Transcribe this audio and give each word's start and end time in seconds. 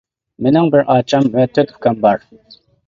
مېنىڭ 0.45 0.71
بىر 0.77 0.89
ئاچام 0.95 1.31
ۋە 1.37 1.47
تۆت 1.59 1.77
ئۇكام 1.77 2.05
بار. 2.09 2.29